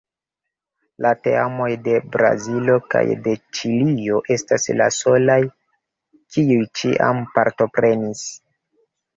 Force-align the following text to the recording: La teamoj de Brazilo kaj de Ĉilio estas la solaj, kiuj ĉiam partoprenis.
La 1.05 1.09
teamoj 1.25 1.67
de 1.87 1.93
Brazilo 2.15 2.77
kaj 2.95 3.03
de 3.27 3.35
Ĉilio 3.59 4.23
estas 4.37 4.67
la 4.81 4.89
solaj, 4.97 5.39
kiuj 6.35 6.59
ĉiam 6.81 7.23
partoprenis. 7.37 8.27